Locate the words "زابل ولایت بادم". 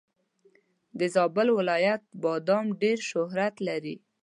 1.15-2.65